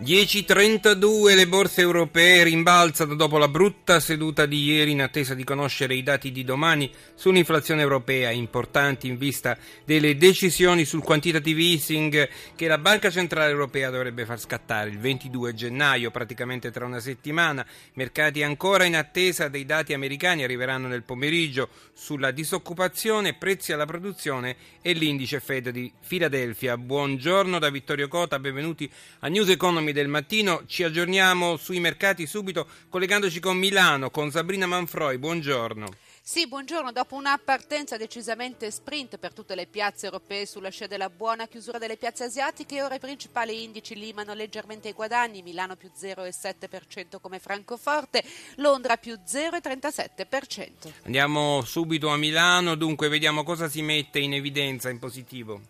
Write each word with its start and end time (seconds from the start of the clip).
10.32 0.00 1.34
le 1.34 1.48
borse 1.48 1.80
europee 1.80 2.44
rimbalzano 2.44 3.16
dopo 3.16 3.36
la 3.36 3.48
brutta 3.48 3.98
seduta 3.98 4.46
di 4.46 4.62
ieri 4.62 4.92
in 4.92 5.02
attesa 5.02 5.34
di 5.34 5.42
conoscere 5.42 5.96
i 5.96 6.04
dati 6.04 6.30
di 6.30 6.44
domani 6.44 6.88
sull'inflazione 7.16 7.82
europea 7.82 8.30
importanti 8.30 9.08
in 9.08 9.18
vista 9.18 9.58
delle 9.84 10.16
decisioni 10.16 10.84
sul 10.84 11.02
quantitative 11.02 11.60
easing 11.60 12.28
che 12.54 12.68
la 12.68 12.78
Banca 12.78 13.10
Centrale 13.10 13.50
Europea 13.50 13.90
dovrebbe 13.90 14.24
far 14.24 14.38
scattare 14.38 14.88
il 14.88 15.00
22 15.00 15.52
gennaio, 15.54 16.12
praticamente 16.12 16.70
tra 16.70 16.84
una 16.86 17.00
settimana. 17.00 17.66
Mercati 17.94 18.44
ancora 18.44 18.84
in 18.84 18.94
attesa 18.94 19.48
dei 19.48 19.64
dati 19.64 19.94
americani 19.94 20.44
arriveranno 20.44 20.86
nel 20.86 21.02
pomeriggio 21.02 21.70
sulla 21.92 22.30
disoccupazione, 22.30 23.34
prezzi 23.34 23.72
alla 23.72 23.84
produzione 23.84 24.54
e 24.80 24.92
l'indice 24.92 25.40
Fed 25.40 25.70
di 25.70 25.90
Filadelfia. 25.98 26.76
Buongiorno 26.76 27.58
da 27.58 27.68
Vittorio 27.68 28.06
Cota, 28.06 28.38
benvenuti 28.38 28.88
a 29.18 29.26
News 29.26 29.48
Economy 29.48 29.86
economi 29.88 29.92
del 29.92 30.08
mattino. 30.08 30.62
Ci 30.66 30.82
aggiorniamo 30.82 31.56
sui 31.56 31.80
mercati 31.80 32.26
subito 32.26 32.66
collegandoci 32.88 33.40
con 33.40 33.56
Milano, 33.56 34.10
con 34.10 34.30
Sabrina 34.30 34.66
Manfroi. 34.66 35.18
Buongiorno. 35.18 35.88
Sì, 36.22 36.46
buongiorno. 36.46 36.92
Dopo 36.92 37.14
una 37.14 37.40
partenza 37.42 37.96
decisamente 37.96 38.70
sprint 38.70 39.16
per 39.16 39.32
tutte 39.32 39.54
le 39.54 39.66
piazze 39.66 40.06
europee 40.06 40.44
sulla 40.44 40.68
scia 40.68 40.86
della 40.86 41.08
buona 41.08 41.46
chiusura 41.46 41.78
delle 41.78 41.96
piazze 41.96 42.24
asiatiche, 42.24 42.82
ora 42.82 42.96
i 42.96 43.00
principali 43.00 43.62
indici 43.62 43.94
limano 43.94 44.34
leggermente 44.34 44.88
i 44.88 44.92
guadagni, 44.92 45.40
Milano 45.40 45.76
più 45.76 45.90
0,7% 45.98 47.18
come 47.20 47.38
Francoforte, 47.38 48.22
Londra 48.56 48.98
più 48.98 49.14
0,37%. 49.14 50.92
Andiamo 51.04 51.62
subito 51.64 52.08
a 52.08 52.18
Milano, 52.18 52.74
dunque 52.74 53.08
vediamo 53.08 53.42
cosa 53.42 53.68
si 53.68 53.80
mette 53.80 54.18
in 54.18 54.34
evidenza 54.34 54.90
in 54.90 54.98
positivo. 54.98 55.62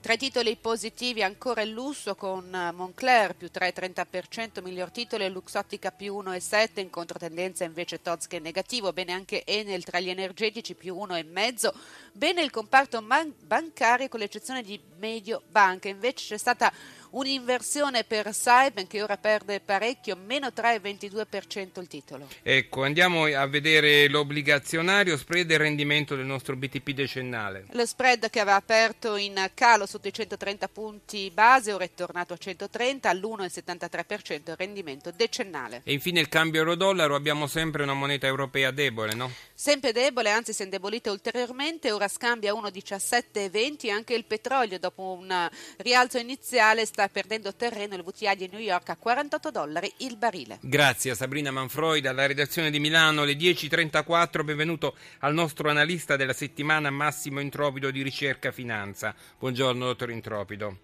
Tra 0.00 0.14
i 0.14 0.16
titoli 0.16 0.56
positivi 0.56 1.22
ancora 1.22 1.60
il 1.60 1.72
lusso 1.72 2.14
con 2.14 2.54
eh, 2.54 2.72
Moncler 2.72 3.36
più 3.36 3.50
3,30%, 3.52 4.62
miglior 4.62 4.90
titolo 4.90 5.24
e 5.24 5.28
Luxottica 5.28 5.90
più 5.90 6.16
1,7%, 6.22 6.80
in 6.80 6.88
controtendenza 6.88 7.64
invece 7.64 8.00
Tozke 8.00 8.38
negativo, 8.38 8.94
bene 8.94 9.12
anche 9.12 9.44
Enel 9.44 9.84
tra 9.84 10.00
gli 10.00 10.08
energetici 10.08 10.72
più 10.72 10.94
1,5%, 10.94 11.74
bene 12.12 12.40
il 12.40 12.50
comparto 12.50 13.02
man- 13.02 13.34
bancario 13.44 14.08
con 14.08 14.20
l'eccezione 14.20 14.62
di 14.62 14.80
Mediobanca, 14.96 15.88
invece 15.88 16.28
c'è 16.28 16.38
stata 16.38 16.72
un'inversione 17.10 18.04
per 18.04 18.34
Saipem 18.34 18.86
che 18.86 19.02
ora 19.02 19.16
perde 19.16 19.60
parecchio, 19.60 20.16
meno 20.16 20.48
3,22% 20.48 21.80
il 21.80 21.86
titolo. 21.86 22.28
Ecco, 22.42 22.82
andiamo 22.82 23.24
a 23.24 23.46
vedere 23.46 24.08
l'obbligazionario, 24.08 25.16
spread 25.16 25.50
e 25.50 25.56
rendimento 25.56 26.16
del 26.16 26.26
nostro 26.26 26.56
BTP 26.56 26.90
decennale. 26.90 27.66
Lo 27.72 27.86
spread 27.86 28.30
che 28.30 28.40
aveva 28.40 28.56
aperto 28.56 29.16
in 29.16 29.50
calo 29.54 29.86
sotto 29.86 30.08
i 30.08 30.12
130 30.12 30.68
punti 30.68 31.30
base, 31.32 31.72
ora 31.72 31.84
è 31.84 31.90
tornato 31.94 32.34
a 32.34 32.36
130 32.36 33.08
all'1,73% 33.08 34.50
il 34.50 34.56
rendimento 34.56 35.10
decennale. 35.14 35.82
E 35.84 35.92
infine 35.92 36.20
il 36.20 36.28
cambio 36.28 36.60
euro-dollaro, 36.60 37.14
abbiamo 37.14 37.46
sempre 37.46 37.82
una 37.82 37.94
moneta 37.94 38.26
europea 38.26 38.70
debole, 38.70 39.14
no? 39.14 39.32
Sempre 39.54 39.92
debole, 39.92 40.30
anzi 40.30 40.52
si 40.52 40.62
è 40.62 40.64
indebolita 40.64 41.10
ulteriormente, 41.10 41.92
ora 41.92 42.08
scambia 42.08 42.52
1,1720 42.52 43.90
anche 43.90 44.14
il 44.14 44.24
petrolio 44.24 44.78
dopo 44.78 45.12
un 45.12 45.48
rialzo 45.78 46.18
iniziale 46.18 46.86
sta 46.86 46.99
perdendo 47.08 47.54
terreno 47.54 47.94
il 47.94 48.02
WTI 48.04 48.36
di 48.36 48.48
New 48.50 48.60
York 48.60 48.90
a 48.90 48.96
48 48.96 49.50
dollari 49.50 49.92
il 49.98 50.16
barile. 50.16 50.58
Grazie 50.60 51.12
a 51.12 51.14
Sabrina 51.14 51.50
Manfroi 51.50 52.00
dalla 52.00 52.26
redazione 52.26 52.70
di 52.70 52.80
Milano 52.80 53.22
alle 53.22 53.34
10.34, 53.34 54.44
benvenuto 54.44 54.96
al 55.20 55.34
nostro 55.34 55.70
analista 55.70 56.16
della 56.16 56.32
settimana 56.32 56.90
Massimo 56.90 57.40
Intropido 57.40 57.90
di 57.90 58.02
Ricerca 58.02 58.52
Finanza. 58.52 59.14
Buongiorno 59.38 59.84
dottor 59.84 60.10
Intropido 60.10 60.78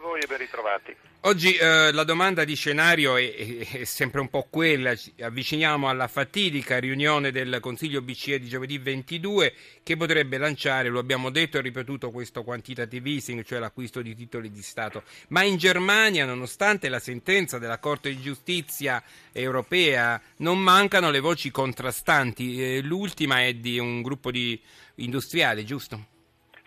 voi 0.00 0.20
e 0.20 0.26
ben 0.26 0.38
ritrovati. 0.38 0.94
Oggi 1.20 1.54
eh, 1.54 1.90
la 1.92 2.04
domanda 2.04 2.44
di 2.44 2.54
scenario 2.54 3.16
è, 3.16 3.34
è, 3.34 3.78
è, 3.80 3.84
sempre 3.84 4.20
un 4.20 4.28
po' 4.28 4.46
quella, 4.48 4.94
ci 4.94 5.12
avviciniamo 5.20 5.88
alla 5.88 6.06
fatidica 6.06 6.78
riunione 6.78 7.32
del 7.32 7.58
Consiglio 7.60 8.02
BCE 8.02 8.38
di 8.38 8.48
giovedì 8.48 8.78
22 8.78 9.52
che 9.82 9.96
potrebbe 9.96 10.38
lanciare, 10.38 10.88
lo 10.88 10.98
abbiamo 10.98 11.30
detto 11.30 11.58
e 11.58 11.62
ripetuto, 11.62 12.10
questo 12.10 12.44
quantitative 12.44 13.08
easing, 13.08 13.44
cioè 13.44 13.58
l'acquisto 13.58 14.02
di 14.02 14.14
titoli 14.14 14.50
di 14.50 14.62
Stato. 14.62 15.02
Ma 15.28 15.42
in 15.42 15.56
Germania, 15.56 16.26
nonostante 16.26 16.88
la 16.88 17.00
sentenza 17.00 17.58
della 17.58 17.78
Corte 17.78 18.10
di 18.10 18.20
Giustizia 18.20 19.02
europea, 19.32 20.20
non 20.38 20.60
mancano 20.60 21.10
le 21.10 21.20
voci 21.20 21.50
contrastanti. 21.50 22.76
Eh, 22.76 22.82
l'ultima 22.82 23.42
è 23.42 23.54
di 23.54 23.78
un 23.78 24.02
gruppo 24.02 24.30
di 24.30 24.60
industriali, 24.96 25.64
giusto? 25.64 26.14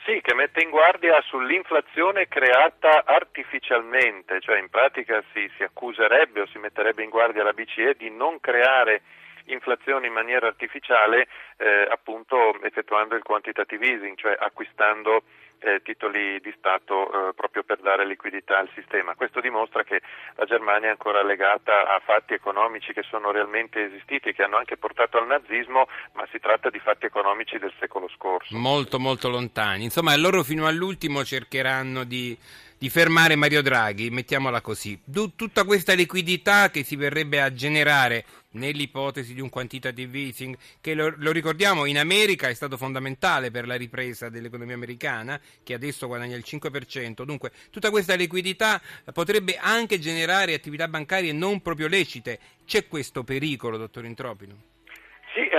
Sì, 0.10 0.22
che 0.22 0.34
mette 0.34 0.64
in 0.64 0.72
guardia 0.72 1.22
sull'inflazione 1.22 2.28
creata 2.28 3.06
artificialmente, 3.06 4.42
cioè 4.42 4.58
in 4.58 4.68
pratica 4.68 5.22
si, 5.34 5.48
si 5.56 5.62
accuserebbe 5.62 6.42
o 6.42 6.48
si 6.48 6.58
metterebbe 6.58 7.04
in 7.04 7.12
guardia 7.12 7.44
la 7.44 7.54
BCE 7.54 7.94
di 7.96 8.10
non 8.10 8.40
creare 8.40 9.04
inflazione 9.46 10.08
in 10.08 10.14
maniera 10.14 10.48
artificiale 10.48 11.28
eh, 11.58 11.88
appunto 11.92 12.60
effettuando 12.64 13.14
il 13.14 13.22
quantitative 13.22 13.86
easing, 13.86 14.18
cioè 14.18 14.36
acquistando 14.40 15.22
eh, 15.60 15.82
titoli 15.84 16.40
di 16.42 16.54
Stato 16.58 17.30
eh, 17.30 17.34
proprio 17.34 17.64
per 17.64 17.80
dare 17.80 18.06
liquidità 18.06 18.58
al 18.58 18.70
sistema. 18.74 19.16
Questo 19.16 19.40
dimostra 19.40 19.84
che 19.84 20.02
la 20.36 20.46
Germania 20.46 20.88
è 20.88 20.92
ancora 20.92 21.24
legata 21.24 21.94
a 21.94 22.02
fatti 22.04 22.34
economici 22.34 22.94
che 22.94 23.04
sono 23.04 23.32
realmente 23.32 23.84
esistiti, 23.84 24.34
che 24.34 24.44
hanno 24.44 24.58
anche 24.58 24.78
portato 24.78 25.18
al 25.18 25.28
nazismo, 25.28 25.88
ma 26.14 26.28
si 26.32 26.40
tratta 26.40 26.70
di 26.70 26.80
fatti 26.80 27.06
economici 27.06 27.58
del 27.58 27.74
secolo 27.80 28.08
scorso. 28.10 28.56
Molto 28.56 29.00
molto 29.00 29.30
lontani. 29.30 29.84
Insomma, 29.84 30.16
loro 30.16 30.44
fino 30.44 30.68
all'ultimo 30.68 31.24
cercheranno 31.24 32.04
di 32.04 32.38
di 32.80 32.90
fermare 32.90 33.36
Mario 33.36 33.62
Draghi, 33.62 34.10
mettiamola 34.10 34.62
così. 34.62 34.98
Tutta 35.36 35.66
questa 35.66 35.94
liquidità 35.94 36.72
che 36.72 36.86
si 36.86 36.96
verrebbe 36.96 37.42
a 37.42 37.54
generare 37.54 38.26
nell'ipotesi 38.52 39.34
di 39.34 39.42
un 39.42 39.50
quantitative 39.50 40.18
easing, 40.18 40.58
che 40.80 40.94
lo, 40.94 41.14
lo, 41.18 41.32
ricordiamo 41.32 41.84
in 41.84 42.00
America 42.00 42.48
è 42.48 42.54
stato 42.54 42.78
fondamentale 42.78 43.52
per 43.52 43.68
la 43.68 43.76
ripresa 43.76 44.30
dell'economia 44.30 44.76
americana, 44.76 45.40
che 45.62 45.74
adesso 45.74 46.08
guadagna 46.08 46.38
il 46.38 46.46
5%. 46.48 47.24
Dunque, 47.24 47.52
tutta 47.70 47.90
questa 47.90 48.16
liquidità 48.16 48.82
potrebbe 49.12 49.58
anche 49.58 50.00
generare 50.00 50.54
attività 50.54 50.88
bancarie 50.88 51.34
non 51.34 51.62
proprio 51.62 51.88
lecite. 51.88 52.40
C'è 52.66 52.88
questo 52.88 53.26
pericolo, 53.26 53.76
dottor 53.76 54.06
Intropino? 54.06 54.78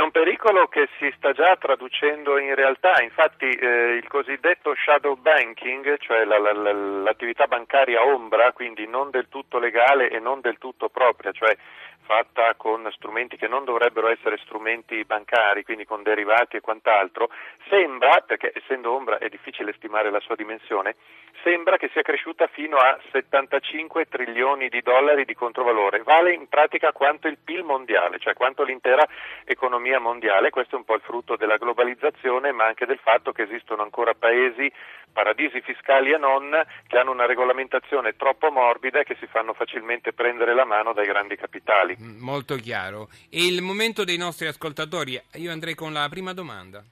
È 0.01 0.03
un 0.03 0.13
pericolo 0.13 0.67
che 0.67 0.89
si 0.99 1.13
sta 1.15 1.33
già 1.33 1.59
traducendo 1.61 2.39
in 2.39 2.55
realtà, 2.55 3.03
infatti 3.03 3.45
eh, 3.45 3.97
il 3.97 4.09
cosiddetto 4.09 4.75
shadow 4.75 5.15
banking, 5.15 5.99
cioè 5.99 6.25
la, 6.25 6.39
la, 6.39 6.55
la, 6.55 6.73
l'attività 6.73 7.47
bancaria 7.47 8.03
ombra, 8.03 8.51
quindi 8.53 8.87
non 8.87 9.11
del 9.11 9.29
tutto 9.29 9.59
legale 9.59 10.09
e 10.09 10.19
non 10.19 10.41
del 10.41 10.57
tutto 10.57 10.89
propria, 10.89 11.33
cioè 11.33 11.55
fatta 12.03 12.55
con 12.57 12.89
strumenti 12.93 13.37
che 13.37 13.49
non 13.49 13.65
dovrebbero 13.65 14.09
essere 14.09 14.39
strumenti 14.39 15.05
bancari, 15.05 15.63
quindi 15.63 15.85
con 15.85 16.03
derivati 16.03 16.57
e 16.57 16.61
quant'altro, 16.61 17.31
sembra, 17.69 18.23
perché 18.27 18.53
essendo 18.55 18.93
ombra 18.93 19.19
è 19.19 19.29
difficile 19.29 19.73
stimare 19.75 20.11
la 20.11 20.21
sua 20.21 20.35
dimensione, 20.35 20.97
sembra 21.43 21.77
che 21.77 21.89
sia 21.93 22.03
cresciuta 22.03 22.47
fino 22.49 22.77
a 22.77 22.99
75 23.13 24.07
trilioni 24.07 24.69
di 24.69 24.83
dollari 24.83 25.25
di 25.25 25.35
controvalore, 25.35 26.03
vale 26.03 26.33
in 26.33 26.49
pratica 26.49 26.93
quanto 26.93 27.29
il 27.29 27.39
PIL 27.39 27.63
mondiale, 27.63 28.19
cioè 28.19 28.35
quanto 28.35 28.63
l'intera 28.63 29.07
economia 29.45 29.99
mondiale, 29.99 30.51
questo 30.51 30.75
è 30.75 30.79
un 30.79 30.85
po' 30.85 30.95
il 30.95 31.03
frutto 31.03 31.37
della 31.37 31.57
globalizzazione, 31.57 32.53
ma 32.53 32.65
anche 32.65 32.87
del 32.87 32.99
fatto 32.99 33.33
che 33.33 33.43
esistono 33.43 33.83
ancora 33.83 34.15
paesi, 34.15 34.71
paradisi 35.13 35.61
fiscali 35.61 36.13
e 36.13 36.19
non, 36.19 36.51
che 36.87 36.99
hanno 36.99 37.11
una 37.11 37.27
regolamentazione 37.27 38.17
troppo 38.17 38.51
morbida 38.51 39.01
e 39.01 39.05
che 39.05 39.17
si 39.19 39.27
fanno 39.27 39.53
facilmente 39.53 40.13
prendere 40.13 40.55
la 40.55 40.65
mano 40.65 40.93
dai 40.93 41.07
grandi 41.07 41.37
capitali. 41.37 41.90
Mm, 42.01 42.19
molto 42.21 42.57
chiaro. 42.57 43.09
E 43.29 43.47
il 43.47 43.63
momento 43.63 44.05
dei 44.05 44.17
nostri 44.17 44.47
ascoltatori, 44.47 45.21
io 45.35 45.51
andrei 45.51 45.75
con 45.75 45.93
la 45.93 46.09
prima 46.09 46.33
domanda. 46.33 46.85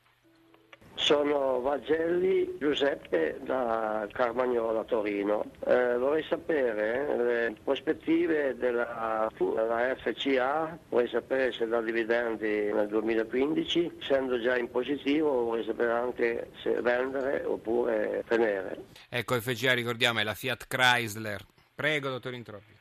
Sono 0.99 1.61
Vagelli 1.61 2.57
Giuseppe 2.59 3.39
da 3.43 4.07
Carmagnola 4.13 4.83
Torino. 4.83 5.45
Eh, 5.65 5.97
vorrei 5.97 6.25
sapere 6.25 7.17
le 7.17 7.55
prospettive 7.63 8.57
della, 8.59 9.31
della, 9.39 9.97
FCA, 9.97 10.77
vorrei 10.89 11.09
sapere 11.09 11.53
se 11.53 11.67
dà 11.67 11.81
dividendi 11.81 12.73
nel 12.73 12.89
2015, 12.89 13.93
essendo 14.01 14.41
già 14.41 14.59
in 14.59 14.71
positivo 14.71 15.45
vorrei 15.45 15.65
sapere 15.65 15.93
anche 15.93 16.51
se 16.63 16.73
vendere 16.83 17.45
oppure 17.45 18.25
tenere. 18.27 18.85
Ecco, 19.09 19.41
FCA 19.41 19.75
ricordiamo 19.75 20.19
è 20.19 20.25
la 20.25 20.35
Fiat 20.35 20.67
Chrysler. 20.67 21.41
Prego, 21.75 22.11
dottor 22.11 22.35
Intropi. 22.35 22.78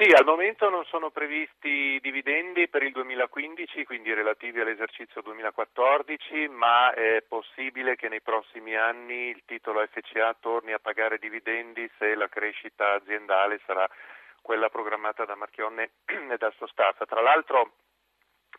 Sì, 0.00 0.10
al 0.12 0.24
momento 0.24 0.70
non 0.70 0.86
sono 0.86 1.10
previsti 1.10 1.98
dividendi 2.00 2.68
per 2.68 2.82
il 2.82 2.90
2015, 2.90 3.84
quindi 3.84 4.14
relativi 4.14 4.58
all'esercizio 4.58 5.20
2014, 5.20 6.48
ma 6.48 6.90
è 6.94 7.22
possibile 7.28 7.96
che 7.96 8.08
nei 8.08 8.22
prossimi 8.22 8.74
anni 8.74 9.28
il 9.28 9.42
titolo 9.44 9.86
FCA 9.86 10.34
torni 10.40 10.72
a 10.72 10.78
pagare 10.78 11.18
dividendi 11.18 11.86
se 11.98 12.14
la 12.14 12.28
crescita 12.28 12.94
aziendale 12.94 13.60
sarà 13.66 13.86
quella 14.40 14.70
programmata 14.70 15.26
da 15.26 15.34
Marchionne 15.34 15.90
e 16.06 16.36
dal 16.38 16.54
suo 16.54 16.66
staff. 16.68 17.04
Tra 17.04 17.20
l'altro 17.20 17.72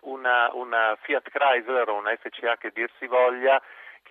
una, 0.02 0.48
una 0.54 0.96
Fiat 1.02 1.28
Chrysler 1.28 1.90
o 1.90 1.96
una 1.96 2.16
FCA 2.18 2.58
che 2.58 2.70
dir 2.70 2.92
si 3.00 3.08
voglia 3.08 3.60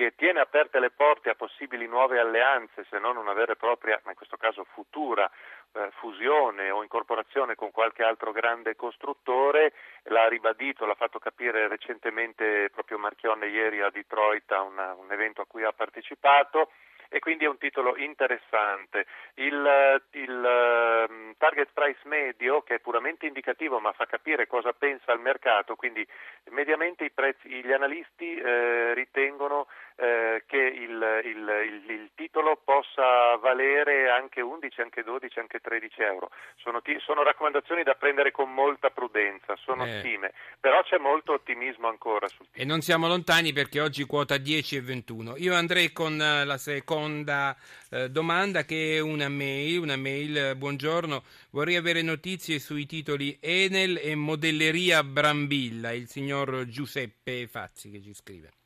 che 0.01 0.15
tiene 0.17 0.41
aperte 0.41 0.81
le 0.81 0.89
porte 0.89 1.29
a 1.29 1.35
possibili 1.35 1.87
nuove 1.87 2.19
alleanze, 2.19 2.87
se 2.89 2.99
non 2.99 3.19
una 3.19 3.35
vera 3.35 3.53
e 3.53 3.57
propria, 3.57 4.01
ma 4.05 4.13
in 4.13 4.17
questo 4.17 4.39
caso 4.39 4.65
futura, 4.65 5.31
eh, 5.73 5.91
fusione 5.99 6.71
o 6.71 6.83
incorporazione 6.83 7.55
con 7.55 7.71
qualche 7.71 8.03
altro 8.03 8.33
grande 8.33 8.77
costruttore, 8.77 9.75
l'ha 10.05 10.27
ribadito, 10.27 10.87
l'ha 10.87 10.95
fatto 10.95 11.19
capire 11.19 11.69
recentemente 11.69 12.71
proprio 12.73 12.97
Marchionne 12.97 13.49
ieri 13.49 13.83
a 13.83 13.91
Detroit 13.91 14.51
a 14.53 14.63
una, 14.63 14.95
un 14.95 15.13
evento 15.13 15.43
a 15.43 15.47
cui 15.47 15.65
ha 15.65 15.73
partecipato 15.73 16.71
e 17.13 17.19
quindi 17.19 17.45
è 17.45 17.49
un 17.49 17.59
titolo 17.59 17.97
interessante. 17.97 19.05
Il, 19.35 20.03
il 20.13 21.07
um, 21.11 21.35
target 21.37 21.71
price 21.75 22.01
medio, 22.05 22.63
che 22.63 22.77
è 22.77 22.79
puramente 22.79 23.27
indicativo 23.27 23.81
ma 23.81 23.93
fa 23.93 24.07
capire 24.07 24.47
cosa 24.47 24.73
pensa 24.73 25.13
il 25.13 25.19
mercato, 25.19 25.75
quindi 25.75 26.07
mediamente 26.51 27.11
prezzi, 27.11 27.49
gli 27.49 27.73
analisti 27.73 28.37
eh, 28.37 28.95
ritengono 28.95 29.67
eh, 30.01 30.45
che 30.47 30.57
il, 30.57 31.21
il, 31.25 31.85
il, 31.89 32.11
titolo 32.15 32.61
possa 32.65 33.37
valere 33.37 34.11
anche 34.11 34.41
11, 34.41 34.81
anche 34.81 35.03
12, 35.03 35.39
anche 35.39 35.59
13 35.61 36.03
euro. 36.03 36.31
Sono, 36.57 36.81
t- 36.81 36.99
sono 37.01 37.23
raccomandazioni 37.23 37.83
da 37.83 37.95
prendere 37.95 38.31
con 38.31 38.53
molta 38.53 38.91
prudenza, 38.91 39.57
sono 39.57 39.85
eh. 39.85 39.99
stime, 39.99 40.33
però 40.59 40.83
c'è 40.83 40.99
molto 40.99 41.33
ottimismo 41.33 41.89
ancora 41.89 42.29
sul 42.29 42.47
titolo. 42.47 42.63
E 42.63 42.67
non 42.67 42.81
siamo 42.81 43.09
lontani 43.09 43.53
perché 43.53 43.81
oggi 43.81 44.05
quota 44.05 44.37
10 44.37 44.77
e 44.77 44.81
21. 44.81 45.35
Io 45.37 45.55
andrei 45.55 45.93
con 45.93 46.21
eh, 46.21 46.45
la 46.45 46.59
seconda 46.59 46.79
seconda 46.81 47.57
eh, 47.91 48.11
domanda 48.11 48.65
che 48.65 48.97
è 48.97 49.01
una 49.01 49.29
mail, 49.29 49.81
una 49.81 49.97
mail, 49.97 50.57
buongiorno, 50.57 51.23
vorrei 51.51 51.77
avere 51.77 52.03
notizie 52.03 52.59
sui 52.59 52.87
titoli 52.87 53.37
Enel 53.41 53.99
e 54.03 54.15
Modelleria 54.15 55.05
Brambilla, 55.05 55.93
il 55.93 56.09
signor 56.09 56.67
Giuseppe 56.67 57.47
Fazzi 57.47 57.91
che 57.91 58.01
ci 58.01 58.15
scrive. 58.15 58.60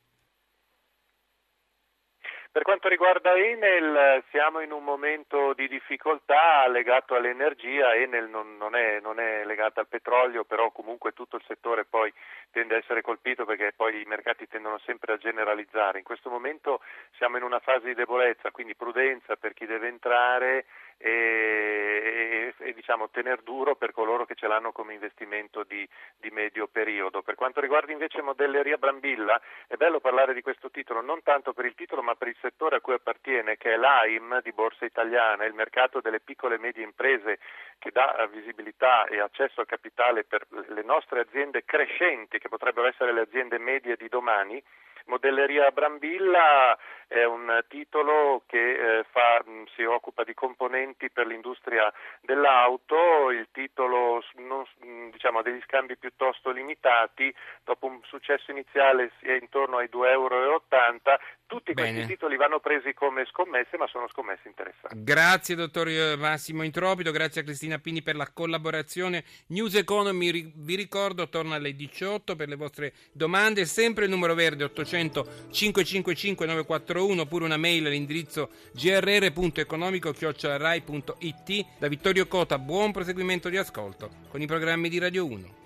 Per 2.54 2.62
quanto 2.62 2.86
riguarda 2.86 3.34
Enel 3.34 4.22
siamo 4.30 4.60
in 4.60 4.70
un 4.70 4.84
momento 4.84 5.54
di 5.54 5.66
difficoltà 5.66 6.68
legato 6.68 7.16
all'energia, 7.16 7.96
Enel 7.96 8.28
non, 8.28 8.56
non, 8.56 8.76
è, 8.76 9.00
non, 9.00 9.18
è, 9.18 9.44
legata 9.44 9.80
al 9.80 9.88
petrolio, 9.88 10.44
però 10.44 10.70
comunque 10.70 11.10
tutto 11.10 11.34
il 11.34 11.42
settore 11.48 11.84
poi 11.84 12.14
tende 12.52 12.76
a 12.76 12.78
essere 12.78 13.02
colpito 13.02 13.44
perché 13.44 13.72
poi 13.74 14.00
i 14.00 14.04
mercati 14.04 14.46
tendono 14.46 14.78
sempre 14.84 15.14
a 15.14 15.16
generalizzare. 15.16 15.98
In 15.98 16.04
questo 16.04 16.30
momento 16.30 16.80
siamo 17.16 17.38
in 17.38 17.42
una 17.42 17.58
fase 17.58 17.86
di 17.86 17.94
debolezza, 17.94 18.52
quindi 18.52 18.76
prudenza 18.76 19.34
per 19.34 19.52
chi 19.52 19.66
deve 19.66 19.88
entrare 19.88 20.66
e, 20.96 22.54
e, 22.58 22.66
e 22.66 22.72
diciamo, 22.72 23.10
tener 23.10 23.42
duro 23.42 23.74
per 23.74 23.92
coloro 23.92 24.24
che 24.24 24.36
ce 24.36 24.46
l'hanno 24.46 24.70
come 24.72 24.94
investimento 24.94 25.64
di, 25.64 25.86
di, 26.16 26.30
medio 26.30 26.68
periodo. 26.68 27.22
Per 27.22 27.34
quanto 27.34 27.60
riguarda 27.60 27.90
invece 27.92 28.22
Modelleria 28.22 28.76
Brambilla, 28.76 29.40
è 29.66 29.74
bello 29.74 29.98
parlare 29.98 30.34
di 30.34 30.40
questo 30.40 30.70
titolo 30.70 31.00
non 31.00 31.22
tanto 31.22 31.52
per 31.52 31.64
il 31.64 31.74
titolo 31.74 32.02
ma 32.02 32.14
per 32.14 32.28
il 32.28 32.36
settore 32.44 32.76
a 32.76 32.81
cui 32.81 32.93
appartiene, 32.93 33.56
che 33.56 33.73
è 33.73 33.76
l'AIM 33.76 34.43
di 34.43 34.52
Borsa 34.52 34.85
Italiana, 34.85 35.46
il 35.46 35.55
mercato 35.55 36.02
delle 36.02 36.20
piccole 36.20 36.56
e 36.56 36.58
medie 36.58 36.85
imprese 36.85 37.38
che 37.79 37.91
dà 37.91 38.29
visibilità 38.31 39.06
e 39.06 39.19
accesso 39.19 39.61
al 39.61 39.67
capitale 39.67 40.25
per 40.25 40.46
le 40.50 40.82
nostre 40.82 41.20
aziende 41.20 41.64
crescenti, 41.64 42.38
che 42.38 42.50
potrebbero 42.50 42.87
essere 42.87 43.14
le 43.14 43.23
aziende 43.23 43.58
medie 43.58 43.96
di 43.96 44.08
domani. 44.08 44.62
Modelleria 45.06 45.70
Brambilla 45.70 46.76
è 47.06 47.24
un 47.24 47.62
titolo 47.68 48.42
che 48.46 48.98
eh, 48.98 49.04
fa, 49.10 49.44
si 49.76 49.82
occupa 49.82 50.24
di 50.24 50.32
componenti 50.32 51.10
per 51.10 51.26
l'industria 51.26 51.92
dell'auto, 52.22 53.30
il 53.30 53.48
titolo 53.52 54.22
non, 54.36 54.64
diciamo, 55.10 55.40
ha 55.40 55.42
degli 55.42 55.60
scambi 55.64 55.96
piuttosto 55.96 56.50
limitati, 56.50 57.32
dopo 57.62 57.86
un 57.86 58.00
successo 58.04 58.50
iniziale 58.50 59.12
si 59.20 59.26
è 59.26 59.38
intorno 59.38 59.76
ai 59.76 59.88
2,80 59.92 60.08
euro, 60.10 60.62
tutti 61.46 61.72
Bene. 61.72 61.92
questi 61.92 62.14
titoli 62.14 62.36
vanno 62.36 62.58
presi 62.58 62.94
come 62.94 63.26
scommesse 63.26 63.76
ma 63.76 63.86
sono 63.86 64.08
scommesse 64.08 64.48
interessanti. 64.48 65.04
Grazie 65.04 65.54
dottor 65.54 65.88
eh, 65.88 66.16
Massimo 66.16 66.62
Intropito, 66.62 67.10
grazie 67.12 67.42
a 67.42 67.44
Cristina 67.44 67.78
Pini 67.78 68.02
per 68.02 68.16
la 68.16 68.30
collaborazione. 68.32 69.24
News 69.48 69.74
Economy 69.74 70.52
vi 70.56 70.74
ricordo 70.74 71.28
torna 71.28 71.56
alle 71.56 71.74
18 71.74 72.34
per 72.34 72.48
le 72.48 72.56
vostre 72.56 72.92
domande, 73.12 73.66
sempre 73.66 74.04
il 74.04 74.10
numero 74.10 74.34
verde 74.34 74.64
800 74.64 74.94
555 74.94 76.46
941 76.46 77.23
oppure 77.23 77.44
una 77.44 77.56
mail 77.56 77.87
all'indirizzo 77.87 78.50
grr.economico.rai.it. 78.73 81.67
Da 81.79 81.88
Vittorio 81.88 82.26
Cota, 82.26 82.58
buon 82.58 82.93
proseguimento 82.93 83.49
di 83.49 83.56
ascolto 83.56 84.11
con 84.29 84.41
i 84.41 84.46
programmi 84.46 84.88
di 84.88 84.99
Radio 84.99 85.26
1. 85.26 85.62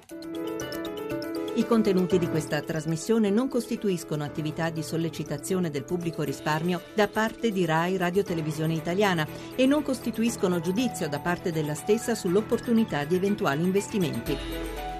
I 1.59 1.67
contenuti 1.67 2.21
di 2.21 2.29
questa 2.29 2.61
trasmissione 2.61 3.31
non 3.31 3.49
costituiscono 3.49 4.23
attività 4.23 4.71
di 4.71 4.85
sollecitazione 4.85 5.71
del 5.71 5.83
pubblico 5.83 6.23
risparmio 6.23 6.81
da 6.95 7.09
parte 7.09 7.51
di 7.51 7.65
RAI 7.65 7.97
Radio 7.97 8.23
Televisione 8.23 8.75
Italiana 8.75 9.27
e 9.57 9.67
non 9.67 9.83
costituiscono 9.83 10.61
giudizio 10.61 11.09
da 11.09 11.19
parte 11.19 11.51
della 11.51 11.75
stessa 11.75 12.15
sull'opportunità 12.15 13.03
di 13.03 13.17
eventuali 13.17 13.65
investimenti. 13.65 14.88